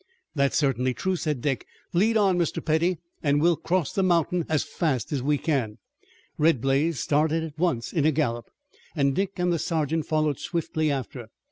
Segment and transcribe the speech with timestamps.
[0.33, 1.67] "That is certainly true," said Dick.
[1.93, 2.65] "Lead on, Mr.
[2.65, 5.77] Petty, and we'll cross the mountain as fast as we can."
[6.39, 8.49] Red Blaze started at once in a gallop,
[8.95, 11.27] and Dick and the sergeant followed swiftly after.